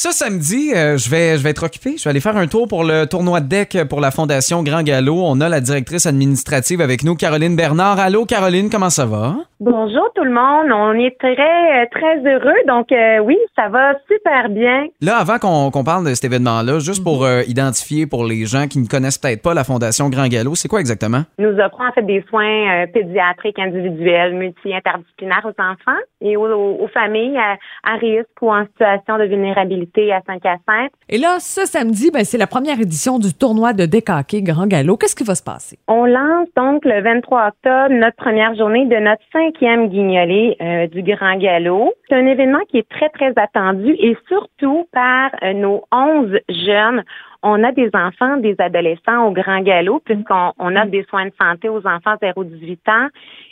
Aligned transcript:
Ce 0.00 0.12
samedi, 0.12 0.72
euh, 0.76 0.96
je, 0.96 1.10
vais, 1.10 1.36
je 1.36 1.42
vais 1.42 1.50
être 1.50 1.64
occupé. 1.64 1.96
Je 1.98 2.04
vais 2.04 2.10
aller 2.10 2.20
faire 2.20 2.36
un 2.36 2.46
tour 2.46 2.68
pour 2.68 2.84
le 2.84 3.06
tournoi 3.06 3.40
de 3.40 3.48
deck 3.48 3.76
pour 3.90 4.00
la 4.00 4.12
Fondation 4.12 4.62
Grand 4.62 4.84
Galop. 4.84 5.24
On 5.24 5.40
a 5.40 5.48
la 5.48 5.60
directrice 5.60 6.06
administrative 6.06 6.80
avec 6.80 7.02
nous, 7.02 7.16
Caroline 7.16 7.56
Bernard. 7.56 7.98
Allô, 7.98 8.24
Caroline, 8.24 8.70
comment 8.70 8.90
ça 8.90 9.06
va? 9.06 9.34
Bonjour 9.58 10.08
tout 10.14 10.22
le 10.22 10.30
monde. 10.30 10.70
On 10.70 10.92
est 10.92 11.18
très, 11.18 11.32
euh, 11.32 11.84
très 11.90 12.18
heureux. 12.18 12.60
Donc, 12.68 12.92
euh, 12.92 13.18
oui, 13.18 13.36
ça 13.56 13.68
va 13.70 13.94
super 14.06 14.48
bien. 14.50 14.86
Là, 15.00 15.16
avant 15.16 15.40
qu'on 15.40 15.82
parle 15.82 16.08
de 16.08 16.14
cet 16.14 16.26
événement-là, 16.26 16.78
juste 16.78 17.02
pour 17.02 17.24
euh, 17.24 17.42
identifier 17.48 18.06
pour 18.06 18.24
les 18.24 18.46
gens 18.46 18.68
qui 18.68 18.78
ne 18.78 18.86
connaissent 18.86 19.18
peut-être 19.18 19.42
pas 19.42 19.52
la 19.52 19.64
Fondation 19.64 20.10
Grand 20.10 20.28
Galop, 20.28 20.54
c'est 20.54 20.68
quoi 20.68 20.78
exactement? 20.78 21.22
Nous 21.40 21.58
offrons 21.58 21.88
en 21.88 21.92
fait 21.92 22.02
des 22.02 22.24
soins 22.28 22.86
pédiatriques 22.94 23.58
individuels, 23.58 24.36
multi-interdisciplinaires 24.36 25.44
aux 25.44 25.60
enfants 25.60 25.98
et 26.20 26.36
aux 26.36 26.88
familles 26.94 27.36
à, 27.36 27.56
à 27.82 27.96
risque 27.96 28.28
ou 28.40 28.52
en 28.52 28.64
situation 28.64 29.18
de 29.18 29.24
vulnérabilité 29.24 29.87
à 29.96 30.20
5 30.26 30.46
à 30.46 30.56
5. 30.66 30.90
Et 31.08 31.18
là, 31.18 31.36
ce 31.40 31.66
samedi, 31.66 32.10
ben, 32.10 32.24
c'est 32.24 32.38
la 32.38 32.46
première 32.46 32.80
édition 32.80 33.18
du 33.18 33.34
tournoi 33.34 33.72
de 33.72 33.84
hockey 33.84 34.42
Grand 34.42 34.66
Galop. 34.66 34.96
Qu'est-ce 34.96 35.16
qui 35.16 35.24
va 35.24 35.34
se 35.34 35.42
passer? 35.42 35.78
On 35.88 36.04
lance 36.04 36.48
donc 36.56 36.84
le 36.84 37.02
23 37.02 37.48
octobre 37.48 37.94
notre 37.94 38.16
première 38.16 38.54
journée 38.54 38.86
de 38.86 38.96
notre 38.96 39.22
cinquième 39.32 39.88
guignolée 39.88 40.56
euh, 40.60 40.86
du 40.86 41.02
Grand 41.02 41.36
Galop. 41.36 41.92
C'est 42.08 42.14
un 42.14 42.26
événement 42.26 42.60
qui 42.68 42.78
est 42.78 42.88
très, 42.88 43.08
très 43.10 43.32
attendu 43.36 43.94
et 43.98 44.16
surtout 44.28 44.86
par 44.92 45.30
euh, 45.42 45.52
nos 45.52 45.84
11 45.92 46.38
jeunes. 46.48 47.02
On 47.42 47.62
a 47.62 47.72
des 47.72 47.90
enfants, 47.94 48.36
des 48.38 48.56
adolescents 48.58 49.26
au 49.26 49.30
Grand 49.32 49.60
Galop 49.60 50.00
puisqu'on 50.04 50.52
on 50.58 50.74
offre 50.76 50.90
des 50.90 51.04
soins 51.04 51.26
de 51.26 51.32
santé 51.40 51.68
aux 51.68 51.86
enfants 51.86 52.14
0-18 52.20 52.78
ans. 52.88 53.08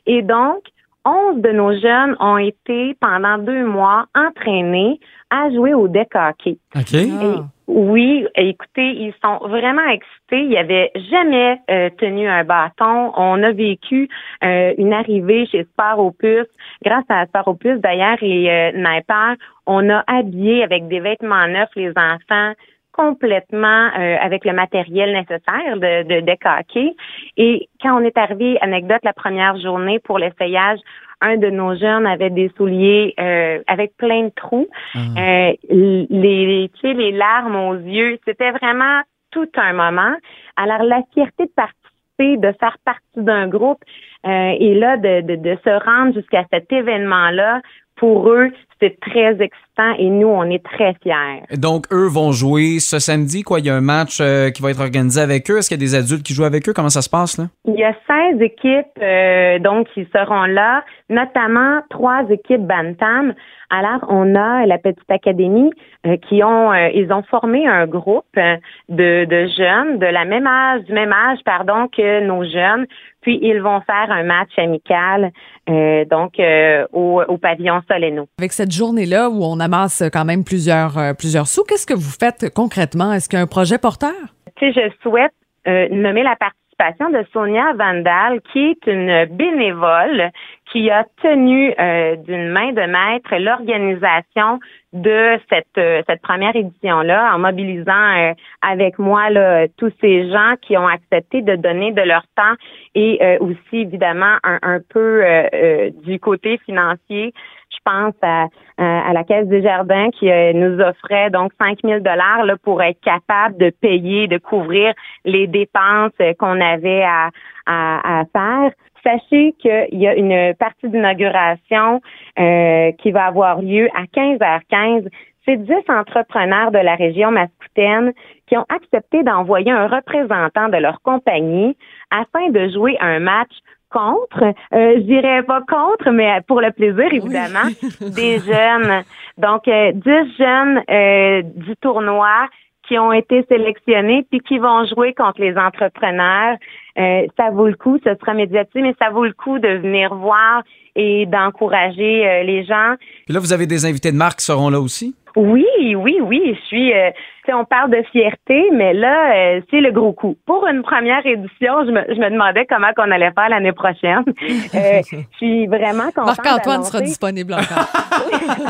Et 0.07 0.23
donc, 0.23 0.63
11 1.07 1.41
de 1.41 1.53
nos 1.53 1.73
jeunes 1.79 2.17
ont 2.19 2.37
été 2.37 2.97
pendant 3.01 3.39
deux 3.39 3.65
mois 3.65 4.07
entraînés 4.15 4.99
à 5.31 5.51
jouer 5.51 5.73
au 5.73 5.87
deck 5.87 6.09
hockey. 6.15 6.59
OK. 6.75 6.95
Et 6.95 7.41
oui, 7.69 8.27
écoutez, 8.37 8.91
ils 8.91 9.15
sont 9.25 9.39
vraiment 9.49 9.87
excités. 9.89 10.43
Ils 10.45 10.55
n'avaient 10.55 10.93
jamais 11.11 11.61
euh, 11.71 11.91
tenu 11.99 12.29
un 12.29 12.45
bâton. 12.45 13.13
On 13.17 13.43
a 13.43 13.53
vécu 13.53 14.09
euh, 14.45 14.73
une 14.79 14.93
arrivée 14.93 15.47
chez 15.47 15.65
Sport 15.65 15.99
Opus. 15.99 16.47
Grâce 16.85 17.05
à 17.09 17.27
Sport 17.27 17.49
Opus, 17.49 17.81
d'ailleurs, 17.81 18.19
et 18.23 18.51
euh, 18.51 18.71
Sniper, 18.73 19.35
on 19.67 19.89
a 19.91 20.05
habillé 20.07 20.63
avec 20.63 20.87
des 20.89 21.01
vêtements 21.01 21.49
neufs 21.49 21.69
les 21.75 21.91
enfants 21.91 22.53
complètement 22.97 23.89
euh, 23.99 24.17
avec 24.21 24.45
le 24.45 24.53
matériel 24.53 25.13
nécessaire 25.13 25.77
de, 25.77 26.03
de. 26.03 26.91
Et 27.37 27.69
quand 27.83 28.01
on 28.01 28.05
est 28.05 28.17
arrivé, 28.17 28.59
anecdote, 28.61 29.01
la 29.05 29.13
première 29.13 29.59
journée 29.61 29.99
pour 29.99 30.19
l'essayage, 30.19 30.79
un 31.21 31.37
de 31.37 31.51
nos 31.51 31.77
jeunes 31.77 32.07
avait 32.07 32.31
des 32.31 32.51
souliers 32.57 33.15
euh, 33.21 33.63
avec 33.67 33.97
plein 33.97 34.25
de 34.25 34.33
trous. 34.35 34.69
Euh, 34.95 35.53
les, 35.69 36.71
tu 36.75 36.81
sais, 36.81 36.95
les 36.95 37.13
larmes 37.13 37.57
aux 37.57 37.75
yeux, 37.75 38.19
c'était 38.25 38.51
vraiment 38.51 39.01
tout 39.31 39.49
un 39.57 39.73
moment. 39.73 40.15
Alors, 40.57 40.83
la 40.83 41.03
fierté 41.13 41.45
de 41.45 41.53
participer, 41.55 42.37
de 42.39 42.53
faire 42.59 42.77
partie 42.85 43.23
d'un 43.23 43.47
groupe 43.49 43.83
euh, 44.27 44.55
et 44.59 44.75
là, 44.75 44.97
de, 44.97 45.21
de, 45.21 45.37
de 45.37 45.57
se 45.65 45.85
rendre 45.85 46.15
jusqu'à 46.15 46.45
cet 46.53 46.73
événement-là, 46.73 47.61
pour 47.97 48.29
eux, 48.29 48.51
c'est 48.81 48.99
très 49.01 49.33
excitant 49.41 49.95
et 49.99 50.09
nous, 50.09 50.29
on 50.29 50.45
est 50.45 50.63
très 50.63 50.95
fiers. 51.03 51.43
Donc, 51.57 51.87
eux 51.93 52.09
vont 52.09 52.33
jouer 52.33 52.79
ce 52.79 52.99
samedi, 52.99 53.43
quoi. 53.43 53.61
Il 53.61 53.67
y 53.67 53.71
a 53.71 53.75
un 53.75 53.81
match 53.81 54.19
euh, 54.21 54.51
qui 54.51 54.63
va 54.63 54.71
être 54.71 54.81
organisé 54.81 55.21
avec 55.21 55.51
eux. 55.51 55.59
Est-ce 55.59 55.69
qu'il 55.69 55.81
y 55.81 55.83
a 55.83 55.87
des 55.87 55.95
adultes 55.95 56.23
qui 56.23 56.35
jouent 56.35 56.45
avec 56.45 56.69
eux? 56.69 56.73
Comment 56.75 56.91
ça 56.91 57.03
se 57.03 57.11
passe, 57.11 57.39
là? 57.39 57.45
Il 57.65 57.75
y 57.75 57.85
a 57.85 57.95
16 58.07 58.41
équipes 58.43 58.87
euh, 59.01 59.59
donc 59.61 59.89
qui 59.95 60.07
seront 60.15 60.45
là, 60.45 60.85
notamment 61.09 61.81
trois 61.91 62.25
équipes 62.31 62.67
Bantam. 62.67 63.35
Alors, 63.71 64.07
on 64.09 64.35
a 64.35 64.65
la 64.67 64.79
petite 64.79 65.11
académie 65.11 65.71
euh, 66.07 66.17
qui 66.29 66.43
ont 66.45 66.73
euh, 66.73 66.89
ils 66.95 67.13
ont 67.13 67.23
formé 67.23 67.67
un 67.67 67.87
groupe 67.87 68.25
euh, 68.37 68.57
de, 68.89 69.25
de 69.25 69.49
jeunes 69.57 69.99
de 69.99 70.07
la 70.07 70.25
même 70.25 70.47
âge, 70.47 70.83
du 70.85 70.93
même 70.93 71.13
âge, 71.13 71.39
pardon, 71.45 71.89
que 71.89 72.21
nos 72.21 72.45
jeunes. 72.45 72.87
Puis 73.23 73.39
ils 73.43 73.61
vont 73.61 73.81
faire 73.81 74.11
un 74.11 74.23
match 74.23 74.51
amical 74.57 75.33
euh, 75.69 76.05
donc 76.05 76.39
euh, 76.39 76.87
au, 76.93 77.23
au 77.27 77.39
pavillon 77.39 77.83
Soleno. 77.89 78.29
Avec 78.39 78.53
cette 78.53 78.71
journée-là 78.71 79.31
où 79.31 79.43
on 79.43 79.59
amasse 79.59 80.05
quand 80.13 80.25
même 80.25 80.45
plusieurs, 80.45 80.97
euh, 80.97 81.13
plusieurs 81.13 81.49
sous, 81.49 81.65
qu'est-ce 81.65 81.87
que 81.87 81.95
vous 81.95 82.17
faites 82.21 82.55
concrètement? 82.55 83.13
Est-ce 83.13 83.29
qu'il 83.29 83.39
y 83.39 83.41
a 83.41 83.45
un 83.45 83.49
projet 83.49 83.79
porteur? 83.79 84.15
Tu 84.57 84.73
sais, 84.73 84.81
je 84.81 85.03
souhaite 85.03 85.33
euh, 85.67 85.89
nommer 85.91 86.23
la 86.23 86.37
participation 86.37 87.11
de 87.11 87.27
Sonia 87.33 87.73
Vandal, 87.73 88.41
qui 88.53 88.61
est 88.61 88.87
une 88.87 89.25
bénévole 89.35 90.31
qui 90.73 90.91
a 90.91 91.05
tenu 91.23 91.73
euh, 91.79 92.17
d'une 92.17 92.49
main 92.49 92.73
de 92.73 92.83
maître 92.83 93.35
l'organisation 93.39 94.59
de 94.93 95.39
cette 95.49 95.79
euh, 95.79 96.03
cette 96.09 96.23
première 96.23 96.57
édition-là, 96.57 97.33
en 97.35 97.39
mobilisant 97.39 97.93
euh, 97.93 98.33
avec 98.63 98.99
moi 98.99 99.31
là, 99.31 99.67
tous 99.77 99.93
ces 100.01 100.29
gens 100.31 100.55
qui 100.63 100.77
ont 100.77 100.87
accepté 100.89 101.43
de 101.43 101.55
donner 101.57 101.93
de 101.93 102.03
leur 102.03 102.23
temps 102.37 102.55
et 102.95 103.19
euh, 103.23 103.39
aussi 103.41 103.83
évidemment 103.83 104.37
un, 104.43 104.59
un 104.63 104.81
peu 104.89 105.25
euh, 105.25 105.47
euh, 105.55 105.91
du 106.05 106.19
côté 106.19 106.59
financier. 106.65 107.33
Je 107.71 107.79
pense 107.85 108.15
à, 108.23 108.47
à, 108.79 109.11
à 109.11 109.13
la 109.13 109.23
Caisse 109.23 109.47
des 109.47 109.63
Jardins 109.63 110.11
qui 110.11 110.27
nous 110.55 110.81
offrait 110.81 111.31
donc 111.31 111.53
5 111.61 111.79
000 111.85 112.01
dollars 112.01 112.45
pour 112.63 112.83
être 112.83 113.01
capable 113.01 113.57
de 113.59 113.71
payer, 113.71 114.27
de 114.29 114.39
couvrir 114.39 114.93
les 115.25 115.47
dépenses 115.47 116.13
qu'on 116.39 116.61
avait 116.61 117.03
à, 117.05 117.31
à, 117.67 118.21
à 118.21 118.25
faire. 118.27 118.73
Sachez 119.03 119.55
qu'il 119.59 120.01
y 120.01 120.07
a 120.07 120.15
une 120.15 120.55
partie 120.55 120.89
d'inauguration 120.89 122.01
euh, 122.39 122.93
qui 122.93 123.13
va 123.13 123.27
avoir 123.27 123.63
lieu 123.63 123.89
à 123.95 124.05
15h15. 124.05 125.09
C'est 125.45 125.59
10 125.59 125.73
entrepreneurs 125.89 126.73
de 126.73 126.79
la 126.79 126.97
région 126.97 127.31
mascoutaine 127.31 128.13
qui 128.49 128.57
ont 128.57 128.67
accepté 128.69 129.23
d'envoyer 129.23 129.71
un 129.71 129.87
représentant 129.87 130.69
de 130.69 130.79
leur 130.79 131.01
compagnie 131.03 131.77
afin 132.11 132.51
de 132.51 132.69
jouer 132.69 132.97
un 133.01 133.21
match 133.21 133.53
contre, 133.91 134.43
euh, 134.43 134.53
je 134.97 135.01
dirais 135.03 135.43
pas 135.45 135.61
contre, 135.61 136.11
mais 136.11 136.41
pour 136.47 136.61
le 136.61 136.73
plaisir, 136.73 137.13
évidemment, 137.13 137.69
des 138.01 138.39
jeunes. 138.41 139.05
Donc, 139.39 139.69
euh, 139.69 139.93
10 139.93 140.37
jeunes 140.37 140.83
euh, 140.91 141.43
du 141.43 141.77
tournoi 141.77 142.49
qui 142.87 142.99
ont 142.99 143.13
été 143.13 143.45
sélectionnés 143.49 144.25
puis 144.31 144.41
qui 144.41 144.59
vont 144.59 144.85
jouer 144.87 145.15
contre 145.15 145.41
les 145.41 145.57
entrepreneurs. 145.57 146.57
Euh, 146.99 147.27
ça 147.37 147.51
vaut 147.51 147.67
le 147.69 147.75
coup, 147.75 147.99
ce 148.05 148.15
sera 148.15 148.35
médiatisé, 148.35 148.81
mais 148.83 148.95
ça 148.99 149.11
vaut 149.11 149.25
le 149.25 149.33
coup 149.33 149.59
de 149.59 149.69
venir 149.69 150.15
voir 150.15 150.63
et 150.95 151.27
d'encourager 151.27 152.27
euh, 152.27 152.43
les 152.43 152.65
gens. 152.65 152.95
Puis 153.27 153.35
là, 153.35 153.41
vous 153.41 153.53
avez 153.53 153.67
des 153.67 153.85
invités 153.85 154.13
de 154.13 154.17
marque 154.17 154.39
qui 154.39 154.45
seront 154.47 154.71
là 154.71 154.81
aussi? 154.81 155.15
Oui, 155.37 155.67
oui, 155.95 156.19
oui, 156.23 156.57
je 156.59 156.67
suis. 156.67 156.93
euh, 156.95 157.11
on 157.55 157.65
parle 157.65 157.91
de 157.91 158.03
fierté, 158.13 158.69
mais 158.73 158.93
là, 158.95 159.35
euh, 159.35 159.61
c'est 159.71 159.81
le 159.81 159.91
gros 159.93 160.13
coup. 160.13 160.37
Pour 160.47 160.67
une 160.67 160.83
première 160.83 161.25
édition, 161.27 161.85
je 161.87 161.91
me, 161.91 162.03
je 162.09 162.19
me 162.21 162.31
demandais 162.31 162.67
comment 162.69 162.93
qu'on 162.97 163.11
allait 163.11 163.33
faire 163.33 163.49
l'année 163.49 163.73
prochaine. 163.73 164.25
Euh, 164.75 165.01
je 165.11 165.17
suis 165.37 165.67
vraiment 165.67 166.11
contente. 166.15 166.39
Marc-Antoine 166.45 166.83
sera 166.83 167.01
disponible 167.01 167.55
encore. 167.55 167.87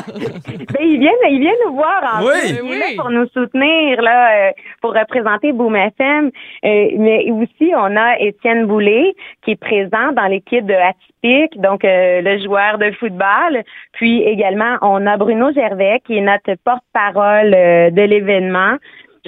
Ben, 0.73 0.83
il 0.83 0.99
vient, 1.01 1.11
il 1.31 1.41
vient 1.41 1.53
nous 1.67 1.75
voir 1.75 2.01
en 2.21 2.25
Oui. 2.25 2.33
plus. 2.41 2.65
Il 2.65 2.73
est 2.73 2.79
là 2.79 2.87
pour 3.03 3.11
nous 3.11 3.27
soutenir, 3.29 4.01
là, 4.03 4.49
euh, 4.49 4.51
pour 4.81 4.93
représenter 4.95 5.53
Boom 5.53 5.77
FM. 5.77 6.27
Euh, 6.65 6.87
mais 6.99 7.31
aussi, 7.31 7.73
on 7.75 7.97
a 7.97 8.19
Étienne 8.21 8.67
Boulay 8.67 9.15
qui 9.45 9.53
est 9.53 9.61
présent 9.61 10.13
dans 10.13 10.27
l'équipe 10.27 10.65
de 10.67 10.75
Atypique, 10.75 11.61
donc 11.61 11.85
euh, 11.85 12.21
le 12.23 12.43
joueur 12.45 12.79
de 12.79 12.91
football. 12.93 13.63
Puis 13.93 14.23
également, 14.23 14.77
on 14.83 15.07
a 15.07 15.17
Bruno 15.17 15.53
Gervais 15.53 16.01
qui 16.07 16.19
est 16.19 16.21
notre 16.21 16.55
porte-parole 16.65 17.55
euh, 17.55 17.91
de 17.91 18.03
l'événement. 18.03 18.66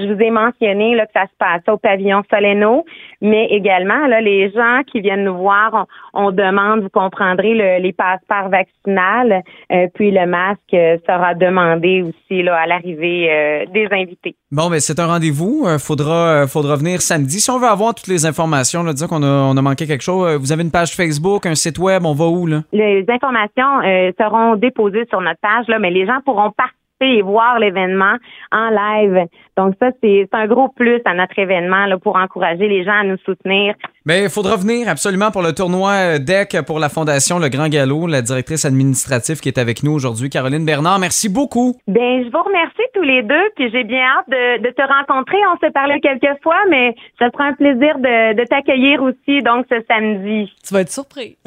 Je 0.00 0.12
vous 0.12 0.20
ai 0.22 0.30
mentionné 0.30 0.94
là, 0.94 1.06
que 1.06 1.12
ça 1.12 1.24
se 1.24 1.36
passe 1.40 1.62
au 1.66 1.76
pavillon 1.76 2.22
Soleno, 2.30 2.84
mais 3.20 3.46
également 3.46 4.06
là, 4.06 4.20
les 4.20 4.48
gens 4.52 4.82
qui 4.86 5.00
viennent 5.00 5.24
nous 5.24 5.36
voir, 5.36 5.86
on, 6.14 6.26
on 6.26 6.30
demande, 6.30 6.82
vous 6.82 6.88
comprendrez, 6.88 7.52
le- 7.52 7.82
les 7.82 7.92
passeports 7.92 8.48
vaccinales, 8.48 9.42
euh, 9.72 9.88
puis 9.96 10.12
le 10.12 10.24
masque 10.26 10.60
euh, 10.72 10.98
sera 11.04 11.34
demandé 11.34 12.02
aussi 12.02 12.44
là, 12.44 12.54
à 12.60 12.66
l'arrivée 12.66 13.26
euh, 13.28 13.66
des 13.74 13.88
invités. 13.90 14.36
Bon, 14.52 14.70
ben 14.70 14.78
c'est 14.78 15.00
un 15.00 15.06
rendez-vous. 15.06 15.64
Euh, 15.66 15.78
faudra, 15.78 16.46
faudra 16.46 16.76
venir 16.76 17.00
samedi. 17.00 17.40
Si 17.40 17.50
on 17.50 17.58
veut 17.58 17.66
avoir 17.66 17.92
toutes 17.92 18.06
les 18.06 18.24
informations, 18.24 18.84
là, 18.84 18.92
disons 18.92 19.08
qu'on 19.08 19.24
a, 19.24 19.26
on 19.52 19.56
a 19.56 19.62
manqué 19.62 19.88
quelque 19.88 20.04
chose, 20.04 20.36
vous 20.36 20.52
avez 20.52 20.62
une 20.62 20.70
page 20.70 20.94
Facebook, 20.94 21.44
un 21.44 21.56
site 21.56 21.78
web, 21.80 22.06
on 22.06 22.14
va 22.14 22.26
où, 22.26 22.46
là? 22.46 22.58
Les 22.72 23.04
informations 23.08 23.80
euh, 23.84 24.12
seront 24.16 24.54
déposées 24.54 25.06
sur 25.10 25.20
notre 25.20 25.40
page, 25.40 25.66
là, 25.66 25.80
mais 25.80 25.90
les 25.90 26.06
gens 26.06 26.20
pourront 26.24 26.52
participer 26.98 27.18
et 27.18 27.22
voir 27.22 27.58
l'événement 27.58 28.16
en 28.52 28.70
live. 28.70 29.26
Donc 29.56 29.74
ça, 29.80 29.88
c'est 30.02 30.28
un 30.32 30.46
gros 30.46 30.68
plus 30.68 31.00
à 31.04 31.14
notre 31.14 31.36
événement 31.38 31.86
là, 31.86 31.98
pour 31.98 32.16
encourager 32.16 32.68
les 32.68 32.84
gens 32.84 33.00
à 33.00 33.04
nous 33.04 33.16
soutenir. 33.24 33.74
Mais 34.04 34.24
il 34.24 34.30
faudra 34.30 34.56
venir 34.56 34.88
absolument 34.88 35.30
pour 35.30 35.42
le 35.42 35.52
tournoi 35.52 36.18
DEC 36.18 36.64
pour 36.66 36.78
la 36.78 36.88
Fondation 36.88 37.38
Le 37.38 37.48
Grand 37.48 37.68
Galop, 37.68 38.06
la 38.06 38.22
directrice 38.22 38.64
administrative 38.64 39.40
qui 39.40 39.48
est 39.48 39.58
avec 39.58 39.82
nous 39.82 39.92
aujourd'hui, 39.92 40.30
Caroline 40.30 40.64
Bernard. 40.64 40.98
Merci 40.98 41.28
beaucoup. 41.28 41.74
Ben, 41.86 42.24
je 42.24 42.30
vous 42.30 42.42
remercie 42.42 42.82
tous 42.94 43.02
les 43.02 43.22
deux, 43.22 43.50
puis 43.56 43.70
j'ai 43.70 43.84
bien 43.84 44.00
hâte 44.04 44.28
de, 44.28 44.62
de 44.62 44.70
te 44.70 44.82
rencontrer. 44.82 45.36
On 45.54 45.58
s'est 45.58 45.72
parlé 45.72 46.00
quelques 46.00 46.40
fois, 46.42 46.56
mais 46.70 46.94
ça 47.18 47.30
sera 47.30 47.44
un 47.44 47.54
plaisir 47.54 47.98
de, 47.98 48.34
de 48.34 48.44
t'accueillir 48.44 49.02
aussi, 49.02 49.42
donc 49.42 49.66
ce 49.70 49.76
samedi. 49.88 50.50
tu 50.66 50.72
vas 50.74 50.80
être 50.82 50.92
surpris. 50.92 51.36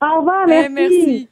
Au 0.00 0.18
revoir, 0.18 0.44
Eh, 0.48 0.68
merci. 0.68 0.72
merci. 0.74 1.28